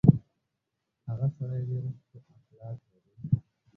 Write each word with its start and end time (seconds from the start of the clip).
هغه 1.07 1.27
سړی 1.37 1.61
ډېر 1.69 1.85
شه 2.07 2.17
اخلاق 2.35 2.79
لري. 2.91 3.15